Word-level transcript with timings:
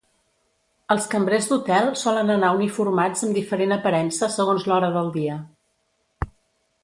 Els 0.93 1.03
cambrers 1.09 1.49
d'hotel 1.49 1.89
solen 2.03 2.35
anar 2.37 2.49
uniformats 2.59 3.23
amb 3.27 3.37
diferent 3.39 3.75
aparença 3.77 4.33
segons 4.37 4.67
l'hora 4.71 4.89
del 4.97 5.11
dia. 5.19 5.37